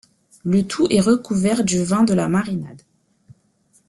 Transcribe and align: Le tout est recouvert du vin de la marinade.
Le 0.43 0.65
tout 0.65 0.87
est 0.89 0.99
recouvert 0.99 1.63
du 1.63 1.83
vin 1.83 2.03
de 2.03 2.15
la 2.15 2.27
marinade. 2.27 2.81